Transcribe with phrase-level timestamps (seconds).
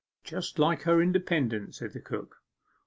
[0.23, 2.37] 'Just like her independence,' said the cook.